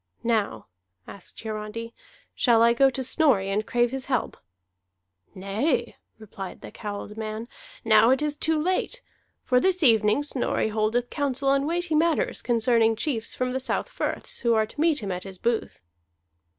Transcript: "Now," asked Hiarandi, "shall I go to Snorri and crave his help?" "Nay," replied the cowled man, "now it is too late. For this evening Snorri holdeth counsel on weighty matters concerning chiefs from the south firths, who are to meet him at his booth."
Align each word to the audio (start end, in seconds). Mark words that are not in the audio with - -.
"Now," 0.23 0.65
asked 1.07 1.39
Hiarandi, 1.43 1.93
"shall 2.33 2.63
I 2.63 2.73
go 2.73 2.89
to 2.89 3.03
Snorri 3.03 3.51
and 3.51 3.67
crave 3.67 3.91
his 3.91 4.05
help?" 4.05 4.35
"Nay," 5.35 5.95
replied 6.17 6.61
the 6.61 6.71
cowled 6.71 7.17
man, 7.17 7.47
"now 7.85 8.09
it 8.09 8.23
is 8.23 8.35
too 8.35 8.59
late. 8.59 9.03
For 9.43 9.59
this 9.59 9.83
evening 9.83 10.23
Snorri 10.23 10.69
holdeth 10.69 11.11
counsel 11.11 11.49
on 11.49 11.67
weighty 11.67 11.93
matters 11.93 12.41
concerning 12.41 12.95
chiefs 12.95 13.35
from 13.35 13.51
the 13.51 13.59
south 13.59 13.89
firths, 13.89 14.39
who 14.39 14.55
are 14.55 14.65
to 14.65 14.81
meet 14.81 15.03
him 15.03 15.11
at 15.11 15.23
his 15.23 15.37
booth." 15.37 15.81